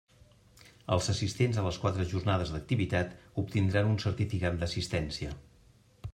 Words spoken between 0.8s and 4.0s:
Els assistents a les quatre jornades d'activitat obtindran